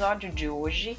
[0.00, 0.98] Episódio de hoje,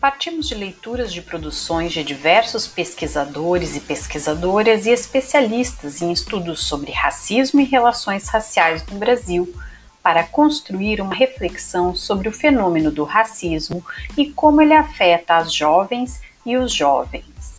[0.00, 6.92] partimos de leituras de produções de diversos pesquisadores e pesquisadoras e especialistas em estudos sobre
[6.92, 9.52] racismo e relações raciais no Brasil,
[10.00, 13.84] para construir uma reflexão sobre o fenômeno do racismo
[14.16, 17.55] e como ele afeta as jovens e os jovens.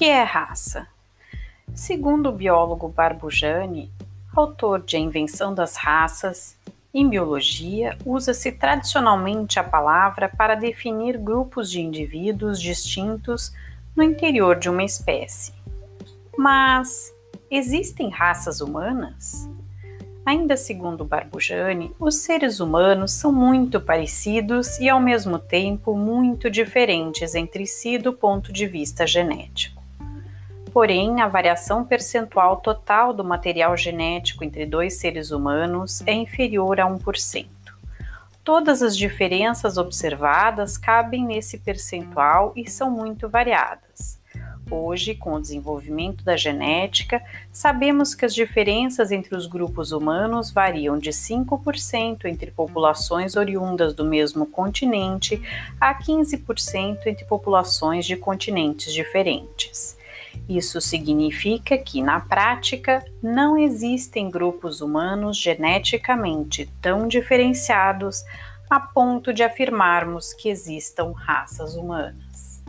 [0.00, 0.86] Que é raça?
[1.74, 3.90] Segundo o biólogo Barbujani,
[4.34, 6.56] autor de A Invenção das Raças,
[6.94, 13.52] em biologia usa-se tradicionalmente a palavra para definir grupos de indivíduos distintos
[13.94, 15.52] no interior de uma espécie.
[16.34, 17.12] Mas
[17.50, 19.46] existem raças humanas?
[20.24, 27.34] Ainda segundo Barbujani, os seres humanos são muito parecidos e ao mesmo tempo muito diferentes
[27.34, 29.79] entre si do ponto de vista genético.
[30.72, 36.86] Porém, a variação percentual total do material genético entre dois seres humanos é inferior a
[36.86, 37.46] 1%.
[38.44, 44.18] Todas as diferenças observadas cabem nesse percentual e são muito variadas.
[44.70, 47.20] Hoje, com o desenvolvimento da genética,
[47.52, 54.04] sabemos que as diferenças entre os grupos humanos variam de 5% entre populações oriundas do
[54.04, 55.42] mesmo continente
[55.80, 59.98] a 15% entre populações de continentes diferentes.
[60.50, 68.24] Isso significa que, na prática, não existem grupos humanos geneticamente tão diferenciados
[68.68, 72.64] a ponto de afirmarmos que existam raças humanas.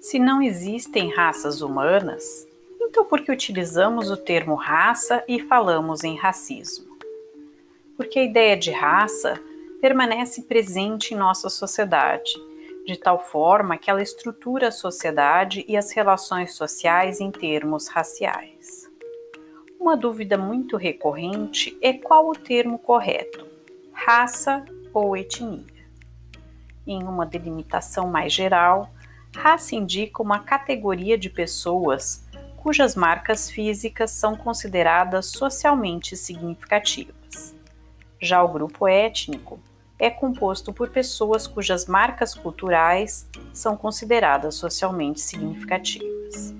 [0.00, 2.45] Se não existem raças humanas,
[2.96, 6.96] então por que utilizamos o termo raça e falamos em racismo?
[7.94, 9.38] Porque a ideia de raça
[9.82, 12.32] permanece presente em nossa sociedade,
[12.86, 18.90] de tal forma que ela estrutura a sociedade e as relações sociais em termos raciais.
[19.78, 23.46] Uma dúvida muito recorrente é qual o termo correto,
[23.92, 24.64] raça
[24.94, 25.86] ou etnia.
[26.86, 28.90] Em uma delimitação mais geral,
[29.36, 32.25] Raça indica uma categoria de pessoas
[32.66, 37.54] cujas marcas físicas são consideradas socialmente significativas.
[38.20, 39.60] Já o grupo étnico
[39.96, 46.52] é composto por pessoas cujas marcas culturais são consideradas socialmente significativas.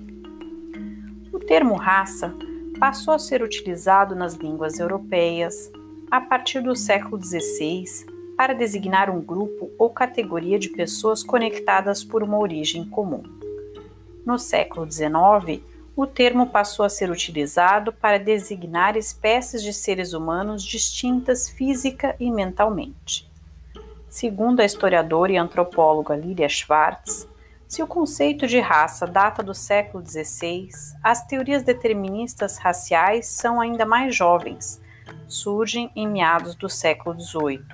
[1.33, 2.33] O termo raça
[2.79, 5.69] passou a ser utilizado nas línguas europeias
[6.09, 7.83] a partir do século XVI
[8.37, 13.23] para designar um grupo ou categoria de pessoas conectadas por uma origem comum.
[14.25, 15.61] No século XIX,
[15.97, 22.29] o termo passou a ser utilizado para designar espécies de seres humanos distintas física e
[22.29, 23.27] mentalmente.
[24.07, 27.27] Segundo a historiadora e antropóloga Lilia Schwartz,
[27.67, 30.69] se o conceito de raça data do século XVI,
[31.03, 34.79] as teorias deterministas raciais são ainda mais jovens,
[35.27, 37.65] surgem em meados do século XVIII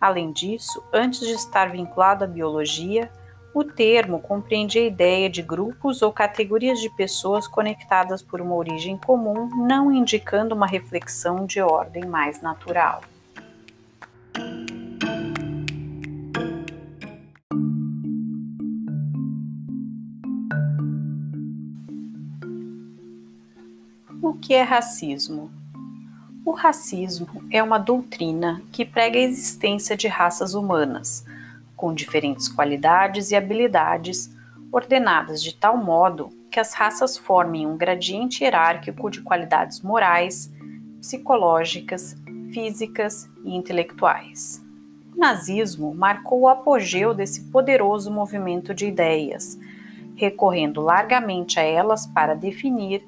[0.00, 3.10] Além disso, antes de estar vinculado à biologia,
[3.52, 8.96] o termo compreende a ideia de grupos ou categorias de pessoas conectadas por uma origem
[8.96, 13.02] comum, não indicando uma reflexão de ordem mais natural.
[24.22, 25.50] O que é racismo?
[26.44, 31.24] O racismo é uma doutrina que prega a existência de raças humanas,
[31.80, 34.30] com diferentes qualidades e habilidades,
[34.70, 40.52] ordenadas de tal modo que as raças formem um gradiente hierárquico de qualidades morais,
[41.00, 42.14] psicológicas,
[42.52, 44.62] físicas e intelectuais.
[45.16, 49.58] O nazismo marcou o apogeu desse poderoso movimento de ideias,
[50.16, 53.02] recorrendo largamente a elas para definir,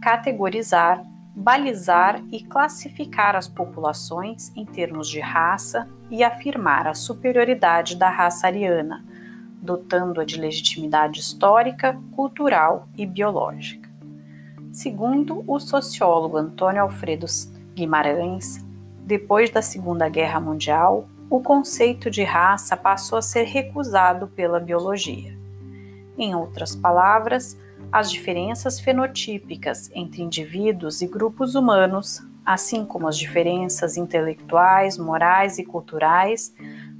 [0.00, 8.08] categorizar balizar e classificar as populações em termos de raça e afirmar a superioridade da
[8.08, 9.04] raça ariana,
[9.60, 13.90] dotando-a de legitimidade histórica, cultural e biológica.
[14.72, 17.26] Segundo o sociólogo Antônio Alfredo
[17.74, 18.64] Guimarães,
[19.00, 25.36] depois da Segunda Guerra Mundial, o conceito de raça passou a ser recusado pela biologia.
[26.16, 27.58] Em outras palavras,
[27.94, 35.64] as diferenças fenotípicas entre indivíduos e grupos humanos, assim como as diferenças intelectuais, morais e
[35.64, 36.52] culturais,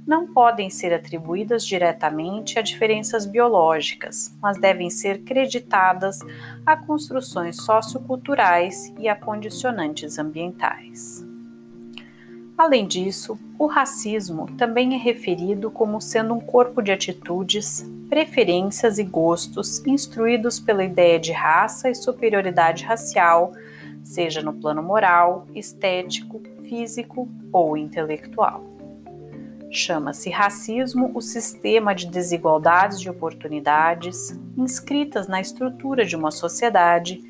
[0.07, 6.21] não podem ser atribuídas diretamente a diferenças biológicas, mas devem ser creditadas
[6.65, 11.34] a construções socioculturais e a condicionantes ambientais.
[12.57, 19.03] Além disso, o racismo também é referido como sendo um corpo de atitudes, preferências e
[19.03, 23.51] gostos instruídos pela ideia de raça e superioridade racial,
[24.03, 28.74] seja no plano moral, estético, físico ou intelectual.
[29.75, 37.21] Chama-se racismo o sistema de desigualdades de oportunidades inscritas na estrutura de uma sociedade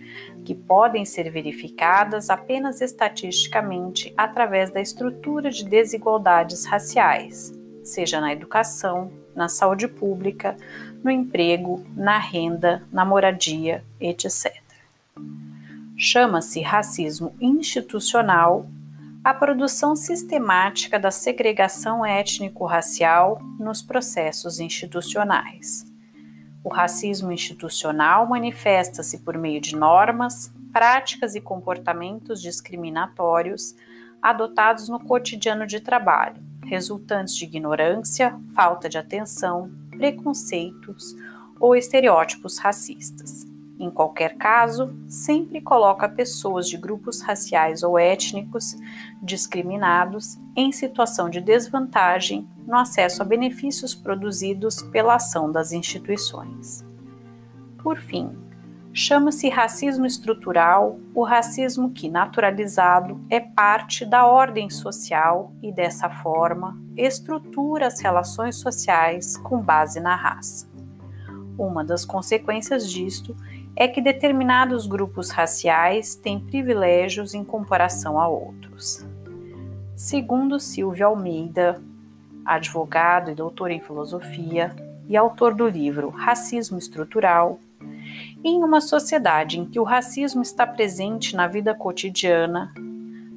[0.45, 7.51] que podem ser verificadas apenas estatisticamente através da estrutura de desigualdades raciais,
[7.83, 10.55] seja na educação, na saúde pública,
[11.03, 14.53] no emprego, na renda, na moradia, etc.
[15.97, 18.67] Chama-se racismo institucional
[19.25, 25.83] a produção sistemática da segregação étnico-racial nos processos institucionais.
[26.63, 33.73] O racismo institucional manifesta-se por meio de normas, práticas e comportamentos discriminatórios
[34.21, 41.15] adotados no cotidiano de trabalho, resultantes de ignorância, falta de atenção, preconceitos
[41.59, 43.44] ou estereótipos racistas.
[43.77, 48.75] Em qualquer caso, sempre coloca pessoas de grupos raciais ou étnicos
[49.21, 56.85] discriminados em situação de desvantagem no acesso a benefícios produzidos pela ação das instituições.
[57.83, 58.31] Por fim,
[58.93, 66.79] chama-se racismo estrutural o racismo que, naturalizado, é parte da ordem social e, dessa forma,
[66.95, 70.65] estrutura as relações sociais com base na raça.
[71.57, 73.35] Uma das consequências disto
[73.75, 79.05] é que determinados grupos raciais têm privilégios em comparação a outros.
[79.95, 81.81] Segundo Silvio Almeida,
[82.45, 84.73] advogado e doutor em filosofia
[85.07, 87.59] e autor do livro Racismo Estrutural,
[88.43, 92.73] em uma sociedade em que o racismo está presente na vida cotidiana,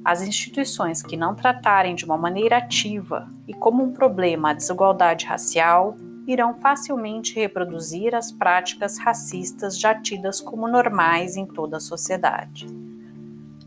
[0.05, 5.27] as instituições que não tratarem de uma maneira ativa e como um problema a desigualdade
[5.27, 5.97] racial
[6.29, 12.67] irão facilmente reproduzir as práticas racistas já tidas como normais em toda a sociedade.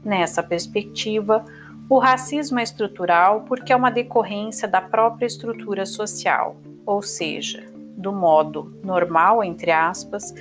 [0.05, 1.43] Nessa perspectiva,
[1.89, 6.55] o racismo é estrutural porque é uma decorrência da própria estrutura social,
[6.85, 7.65] ou seja,
[7.97, 10.31] do modo normal, entre aspas,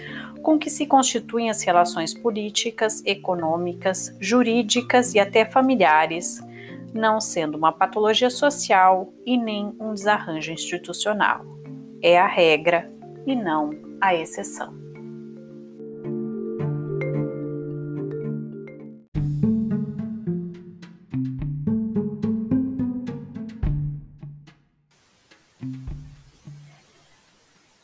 [0.43, 6.38] com que se constituem as relações políticas, econômicas, jurídicas e até familiares,
[6.93, 11.59] não sendo uma patologia social e nem um desarranjo institucional
[12.02, 12.91] é a regra
[13.26, 13.70] e não
[14.00, 14.79] a exceção.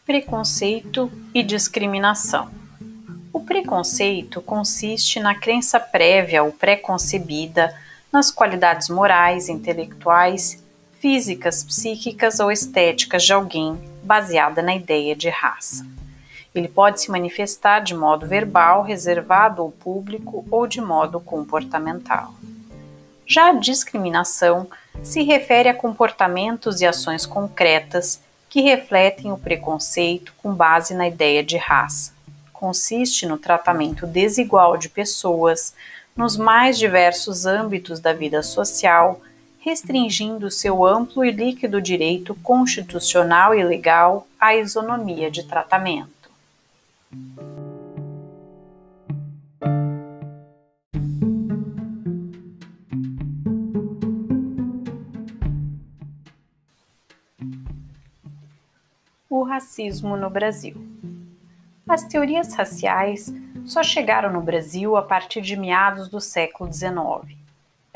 [0.04, 2.48] Preconceito e discriminação.
[3.32, 7.74] O preconceito consiste na crença prévia ou pré-concebida
[8.12, 10.64] nas qualidades morais, intelectuais,
[11.00, 15.84] físicas, psíquicas ou estéticas de alguém baseada na ideia de raça.
[16.54, 22.32] Ele pode se manifestar de modo verbal, reservado ao público ou de modo comportamental.
[23.26, 24.68] Já a discriminação
[25.02, 31.42] se refere a comportamentos e ações concretas que refletem o preconceito com base na ideia
[31.42, 32.14] de raça.
[32.52, 35.74] Consiste no tratamento desigual de pessoas
[36.16, 39.20] nos mais diversos âmbitos da vida social
[39.66, 46.30] restringindo seu amplo e líquido direito constitucional e legal à isonomia de tratamento.
[59.28, 60.76] O racismo no Brasil.
[61.88, 67.45] As teorias raciais só chegaram no Brasil a partir de meados do século XIX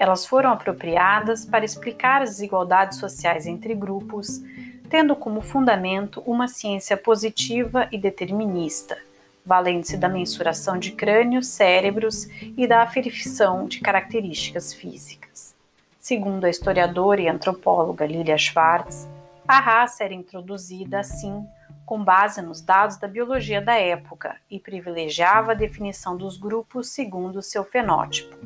[0.00, 4.40] elas foram apropriadas para explicar as desigualdades sociais entre grupos,
[4.88, 8.96] tendo como fundamento uma ciência positiva e determinista,
[9.44, 12.26] valendo-se da mensuração de crânios, cérebros
[12.56, 15.54] e da aferição de características físicas.
[16.00, 19.06] Segundo a historiadora e antropóloga Lilia Schwartz,
[19.46, 21.46] a raça era introduzida assim
[21.84, 27.42] com base nos dados da biologia da época e privilegiava a definição dos grupos segundo
[27.42, 28.38] seu fenótipo,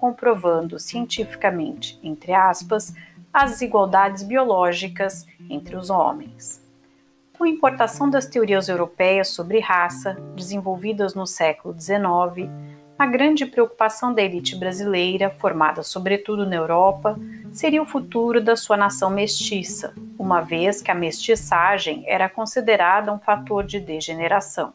[0.00, 2.94] comprovando cientificamente, entre aspas,
[3.30, 6.66] as desigualdades biológicas entre os homens.
[7.36, 12.48] Com a importação das teorias europeias sobre raça, desenvolvidas no século XIX,
[12.98, 17.18] a grande preocupação da elite brasileira, formada sobretudo na Europa,
[17.52, 23.18] seria o futuro da sua nação mestiça, uma vez que a mestiçagem era considerada um
[23.18, 24.72] fator de degeneração.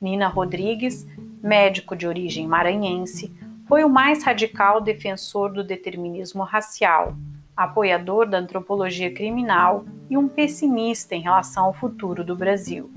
[0.00, 1.06] Nina Rodrigues,
[1.42, 3.30] médico de origem maranhense,
[3.68, 7.14] foi o mais radical defensor do determinismo racial,
[7.56, 12.90] apoiador da antropologia criminal e um pessimista em relação ao futuro do Brasil.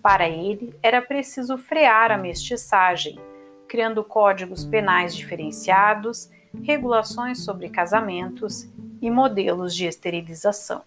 [0.00, 3.18] Para ele, era preciso frear a mestiçagem
[3.68, 6.30] criando códigos penais diferenciados,
[6.64, 8.66] regulações sobre casamentos
[9.00, 10.82] e modelos de esterilização.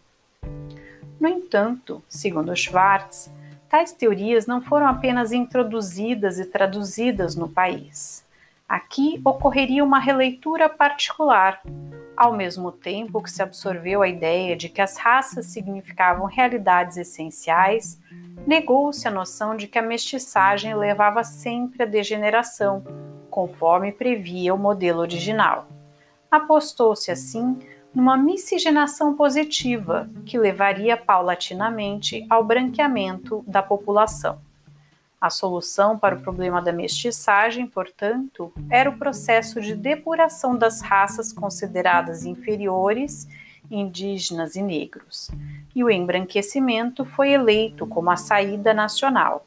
[1.19, 3.29] No entanto, segundo Schwartz,
[3.69, 8.25] tais teorias não foram apenas introduzidas e traduzidas no país.
[8.71, 11.61] Aqui ocorreria uma releitura particular,
[12.15, 17.99] ao mesmo tempo que se absorveu a ideia de que as raças significavam realidades essenciais
[18.47, 22.81] negou-se a noção de que a mestiçagem levava sempre à degeneração,
[23.29, 25.67] conforme previa o modelo original.
[26.31, 27.59] Apostou-se, assim,
[27.93, 34.39] numa miscigenação positiva, que levaria paulatinamente ao branqueamento da população.
[35.21, 41.31] A solução para o problema da mestiçagem, portanto, era o processo de depuração das raças
[41.31, 43.27] consideradas inferiores,
[43.69, 45.29] indígenas e negros,
[45.75, 49.45] e o embranquecimento foi eleito como a saída nacional.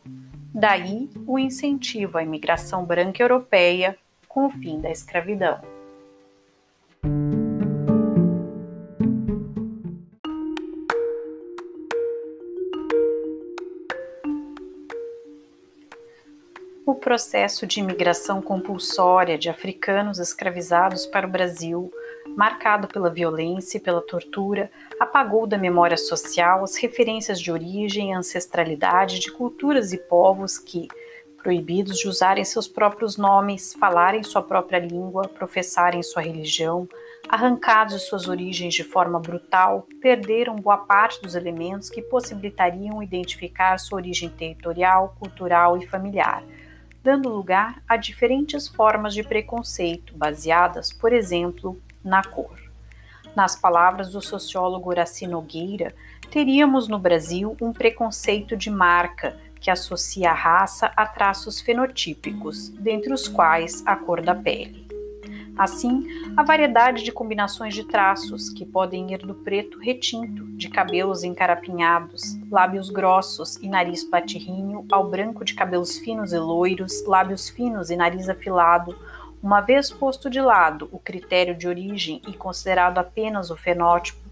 [0.55, 5.74] Daí o incentivo à imigração branca europeia com o fim da escravidão.
[16.95, 21.91] O processo de imigração compulsória de africanos escravizados para o Brasil
[22.37, 24.71] marcado pela violência e pela tortura,
[25.01, 30.87] apagou da memória social as referências de origem e ancestralidade de culturas e povos que,
[31.43, 36.89] proibidos de usarem seus próprios nomes, falarem sua própria língua, professarem sua religião,
[37.29, 43.79] arrancados de suas origens de forma brutal, perderam boa parte dos elementos que possibilitariam identificar
[43.79, 46.45] sua origem territorial, cultural e familiar
[47.05, 52.59] dando lugar a diferentes formas de preconceito, baseadas, por exemplo, na cor.
[53.37, 55.95] Nas palavras do sociólogo Horaci Nogueira,
[56.31, 63.13] teríamos no Brasil um preconceito de marca que associa a raça a traços fenotípicos, dentre
[63.13, 64.84] os quais a cor da pele.
[65.57, 66.05] Assim,
[66.37, 72.37] a variedade de combinações de traços, que podem ir do preto retinto, de cabelos encarapinhados,
[72.51, 77.97] lábios grossos e nariz patirrinho, ao branco de cabelos finos e loiros, lábios finos e
[77.97, 78.99] nariz afilado,
[79.41, 84.25] uma vez posto de lado o critério de origem e considerado apenas o fenótipo,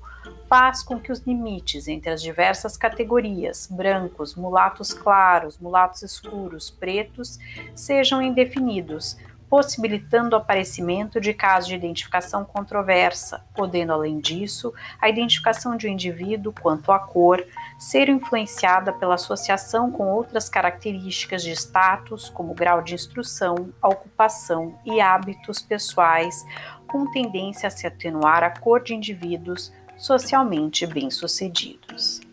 [0.48, 7.38] faz com que os limites entre as diversas categorias, brancos, mulatos claros, mulatos escuros, pretos,
[7.74, 9.16] sejam indefinidos,
[9.52, 15.90] possibilitando o aparecimento de casos de identificação controversa, podendo, além disso, a identificação de um
[15.90, 17.44] indivíduo quanto à cor
[17.78, 25.02] ser influenciada pela associação com outras características de status, como grau de instrução, ocupação e
[25.02, 26.46] hábitos pessoais,
[26.86, 32.31] com tendência a se atenuar a cor de indivíduos socialmente bem-sucedidos.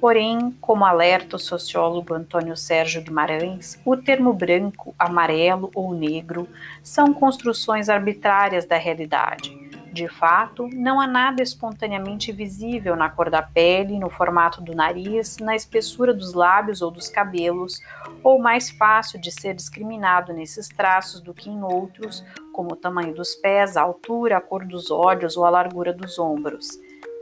[0.00, 6.48] Porém, como alerta o sociólogo Antônio Sérgio Guimarães, o termo branco, amarelo ou negro
[6.82, 9.54] são construções arbitrárias da realidade.
[9.92, 15.36] De fato, não há nada espontaneamente visível na cor da pele, no formato do nariz,
[15.38, 17.82] na espessura dos lábios ou dos cabelos,
[18.22, 23.12] ou mais fácil de ser discriminado nesses traços do que em outros, como o tamanho
[23.12, 26.68] dos pés, a altura, a cor dos olhos ou a largura dos ombros.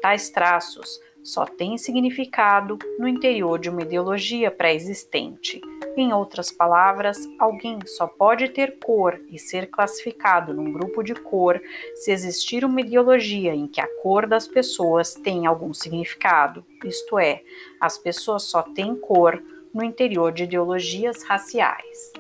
[0.01, 5.61] Tais traços só tem significado no interior de uma ideologia pré-existente.
[5.97, 11.61] Em outras palavras, alguém só pode ter cor e ser classificado num grupo de cor
[11.97, 17.43] se existir uma ideologia em que a cor das pessoas tem algum significado, isto é,
[17.81, 19.43] as pessoas só têm cor
[19.75, 22.13] no interior de ideologias raciais.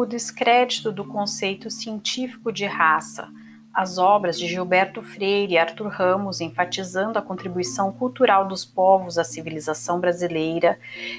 [0.00, 3.28] O descrédito do conceito científico de raça,
[3.72, 9.24] as obras de Gilberto Freire e Arthur Ramos enfatizando a contribuição cultural dos povos à
[9.24, 10.78] civilização brasileira,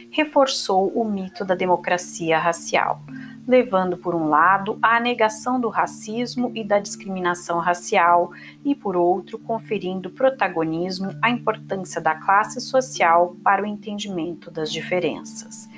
[0.09, 2.99] reforçou o mito da democracia racial,
[3.47, 8.31] levando por um lado à negação do racismo e da discriminação racial
[8.65, 15.69] e por outro conferindo protagonismo à importância da classe social para o entendimento das diferenças.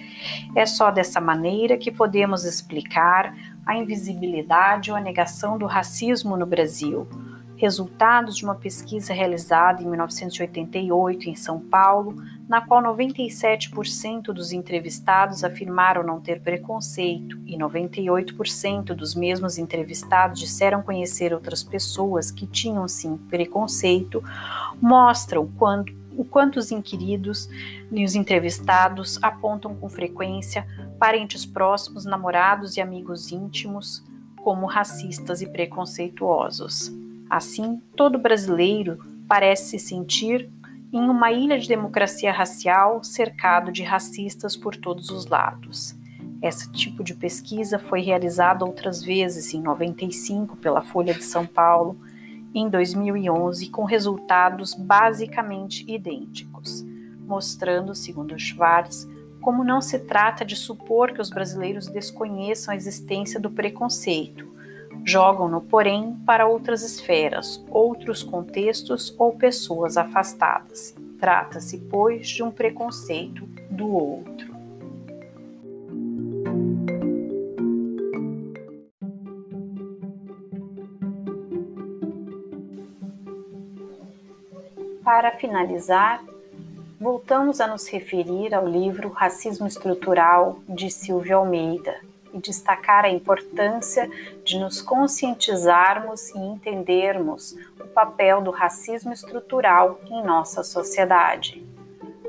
[0.55, 6.45] É só dessa maneira que podemos explicar a invisibilidade ou a negação do racismo no
[6.45, 7.07] Brasil,
[7.55, 12.15] resultados de uma pesquisa realizada em 1988 em São Paulo,
[12.47, 20.81] na qual 97% dos entrevistados afirmaram não ter preconceito e 98% dos mesmos entrevistados disseram
[20.81, 24.21] conhecer outras pessoas que tinham sim preconceito,
[24.81, 27.49] mostram quando, o quanto os inquiridos
[27.91, 30.65] e os entrevistados apontam com frequência
[30.99, 34.03] parentes próximos, namorados e amigos íntimos
[34.37, 36.91] como racistas e preconceituosos.
[37.29, 40.49] Assim, todo brasileiro parece se sentir
[40.91, 45.95] em uma ilha de democracia racial cercado de racistas por todos os lados.
[46.41, 51.97] Esse tipo de pesquisa foi realizada outras vezes, em 95 pela Folha de São Paulo,
[52.53, 56.85] em 2011, com resultados basicamente idênticos,
[57.25, 59.07] mostrando, segundo Schwartz,
[59.41, 64.53] como não se trata de supor que os brasileiros desconheçam a existência do preconceito,
[65.05, 70.95] Jogam-no, porém, para outras esferas, outros contextos ou pessoas afastadas.
[71.19, 74.52] Trata-se, pois, de um preconceito do outro.
[85.03, 86.23] Para finalizar,
[86.97, 91.99] voltamos a nos referir ao livro Racismo Estrutural de Silvio Almeida
[92.33, 94.09] e destacar a importância
[94.45, 101.61] de nos conscientizarmos e entendermos o papel do racismo estrutural em nossa sociedade.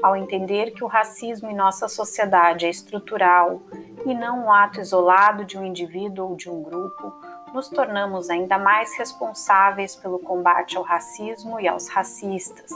[0.02, 3.62] Ao entender que o racismo em nossa sociedade é estrutural
[4.04, 7.12] e não um ato isolado de um indivíduo ou de um grupo,
[7.54, 12.72] nos tornamos ainda mais responsáveis pelo combate ao racismo e aos racistas.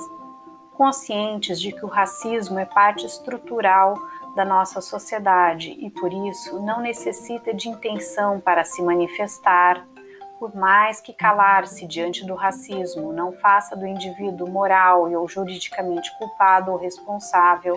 [0.72, 3.98] Conscientes de que o racismo é parte estrutural
[4.36, 9.84] da nossa sociedade e por isso não necessita de intenção para se manifestar,
[10.38, 16.70] por mais que calar-se diante do racismo não faça do indivíduo moral ou juridicamente culpado
[16.70, 17.76] ou responsável,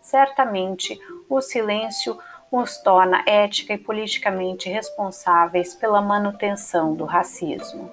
[0.00, 2.18] certamente o silêncio
[2.50, 7.90] os torna ética e politicamente responsáveis pela manutenção do racismo.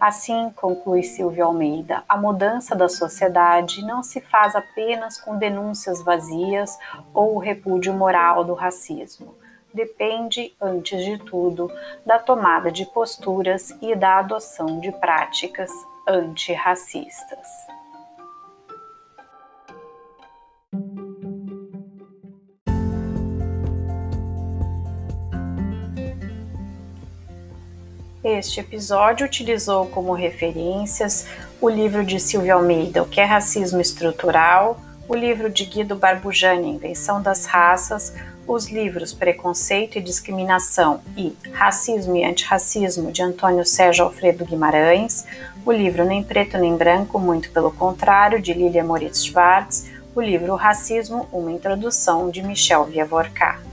[0.00, 6.78] Assim, conclui Silvio Almeida, a mudança da sociedade não se faz apenas com denúncias vazias
[7.12, 9.34] ou o repúdio moral do racismo.
[9.72, 11.70] Depende, antes de tudo,
[12.04, 15.70] da tomada de posturas e da adoção de práticas
[16.08, 17.46] antirracistas.
[28.22, 31.26] Este episódio utilizou como referências
[31.58, 34.78] o livro de Silvia Almeida, O que é Racismo Estrutural,
[35.08, 38.14] o livro de Guido Barbujani, Invenção das Raças,
[38.46, 45.24] os livros Preconceito e Discriminação e Racismo e Antirracismo, de Antônio Sérgio Alfredo Guimarães,
[45.64, 50.54] o livro Nem Preto Nem Branco, Muito Pelo Contrário, de Lilia Moritz Schwartz, o livro
[50.56, 53.69] Racismo, Uma Introdução, de Michel Viavorcat.